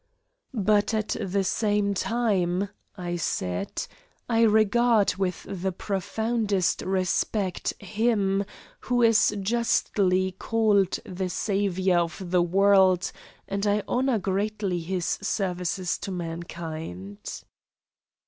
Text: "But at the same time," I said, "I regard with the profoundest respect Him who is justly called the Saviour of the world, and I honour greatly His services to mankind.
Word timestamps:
"But 0.65 0.95
at 0.95 1.09
the 1.21 1.43
same 1.43 1.93
time," 1.93 2.69
I 2.97 3.17
said, 3.17 3.85
"I 4.27 4.41
regard 4.41 5.15
with 5.17 5.45
the 5.47 5.71
profoundest 5.71 6.81
respect 6.81 7.75
Him 7.79 8.43
who 8.79 9.03
is 9.03 9.35
justly 9.39 10.31
called 10.31 10.97
the 11.05 11.29
Saviour 11.29 11.99
of 11.99 12.31
the 12.31 12.41
world, 12.41 13.11
and 13.47 13.67
I 13.67 13.83
honour 13.87 14.17
greatly 14.17 14.79
His 14.79 15.05
services 15.21 15.99
to 15.99 16.09
mankind. 16.09 17.43